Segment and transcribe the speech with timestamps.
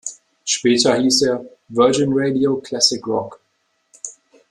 [0.45, 3.39] Später hieß er "Virgin Radio Classic Rock".